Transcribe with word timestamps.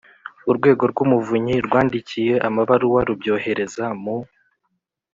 Urwego 0.49 0.83
rw 0.91 0.97
Umuvunyi 1.05 1.55
rwandikiye 1.67 2.33
amabaruwa 2.47 2.99
rubyohereza 3.07 3.85
mu 4.01 4.15